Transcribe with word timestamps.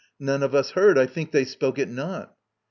None 0.19 0.41
of 0.41 0.55
us 0.55 0.71
heard. 0.71 0.97
I 0.97 1.05
think 1.05 1.31
they 1.31 1.45
spoke 1.45 1.77
it 1.77 1.87
not. 1.87 2.35